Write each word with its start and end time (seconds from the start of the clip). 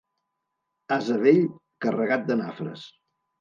Ase 0.95 1.17
vell, 1.25 1.41
carregat 1.87 2.25
de 2.31 2.39
nafres. 2.41 2.89